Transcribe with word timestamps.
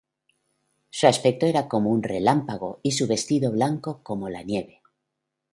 Y 0.89 0.97
su 0.97 1.05
aspecto 1.05 1.45
era 1.45 1.67
como 1.67 1.91
un 1.91 2.01
relámpago, 2.01 2.79
y 2.81 2.93
su 2.93 3.05
vestido 3.05 3.51
blanco 3.51 4.01
como 4.01 4.29
la 4.29 4.41
nieve. 4.41 4.81